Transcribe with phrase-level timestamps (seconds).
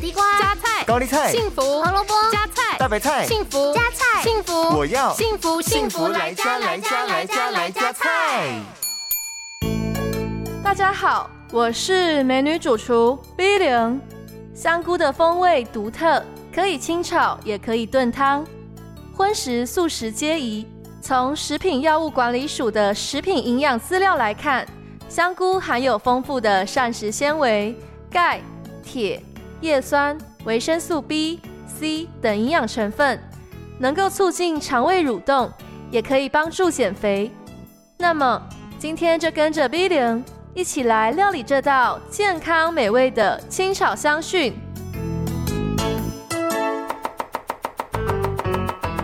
[0.00, 8.58] 地瓜、加菜、高丽菜、幸福、胡萝卜、加菜、大白菜、幸福、加菜、幸福，我要幸福幸福来加来加来加来加菜。
[10.64, 14.00] 大家好，我是美女主厨 B 零。
[14.54, 18.46] 香菇的风味独特，可以清炒，也可以炖汤，
[19.14, 20.66] 荤食素食皆宜。
[21.02, 24.66] 从食品药物管理署的食品营养资料来看，
[25.10, 27.78] 香菇含有丰富的膳食纤维、
[28.10, 28.40] 钙、
[28.82, 29.22] 铁、
[29.60, 33.20] 叶酸、维生素 B、C 等营养成分，
[33.78, 35.52] 能够促进肠胃蠕动，
[35.90, 37.30] 也可以帮助减肥。
[37.98, 38.42] 那么，
[38.78, 44.54] 今天就跟着 B 零一起来料理这道健康美味的清炒香蕈。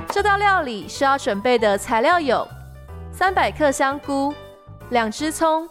[0.09, 2.49] 这道料理需要准备的材料有：
[3.13, 4.33] 三百克香菇、
[4.89, 5.69] 两只葱、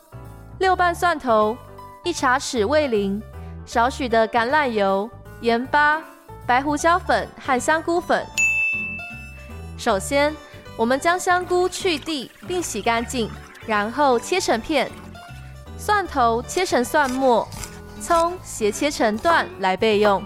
[0.59, 1.57] 六瓣蒜头、
[2.03, 3.19] 一茶匙味淋、
[3.65, 5.09] 少许的橄榄油、
[5.41, 6.01] 盐巴、
[6.45, 8.23] 白胡椒粉和香菇粉。
[9.77, 10.33] 首先，
[10.77, 13.29] 我们将香菇去蒂并洗干净，
[13.65, 14.87] 然后切成片；
[15.79, 17.47] 蒜头切成蒜末，
[17.99, 20.23] 葱斜切成段来备用。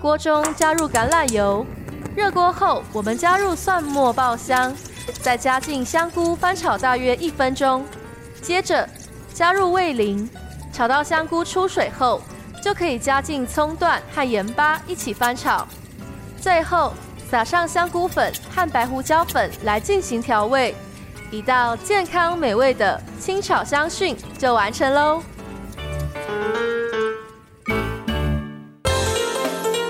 [0.00, 1.66] 锅中加入橄榄油。
[2.14, 4.72] 热锅后，我们加入蒜末爆香，
[5.20, 7.84] 再加进香菇翻炒大约一分钟，
[8.40, 8.88] 接着
[9.32, 10.30] 加入味淋，
[10.72, 12.22] 炒到香菇出水后，
[12.64, 15.68] 就可以加进葱段和盐巴一起翻炒，
[16.40, 16.94] 最后
[17.30, 20.74] 撒上香菇粉和白胡椒粉来进行调味，
[21.30, 25.22] 一道健康美味的清炒香蕈就完成喽。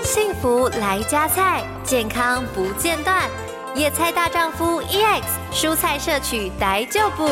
[0.03, 3.23] 幸福来加菜，健康不间断。
[3.73, 5.21] 野菜大丈夫 EX，
[5.53, 7.25] 蔬菜摄取逮就补。